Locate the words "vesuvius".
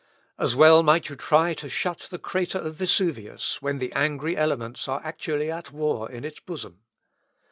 2.73-3.61